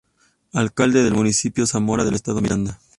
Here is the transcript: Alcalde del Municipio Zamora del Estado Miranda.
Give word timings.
Alcalde 0.53 1.03
del 1.03 1.13
Municipio 1.13 1.67
Zamora 1.67 2.03
del 2.03 2.15
Estado 2.15 2.41
Miranda. 2.41 2.79